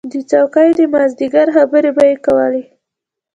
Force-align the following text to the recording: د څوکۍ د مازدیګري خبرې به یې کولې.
د 0.11 0.13
څوکۍ 0.29 0.69
د 0.79 0.81
مازدیګري 0.93 1.51
خبرې 1.57 1.91
به 1.95 2.03
یې 2.09 2.15
کولې. 2.25 2.63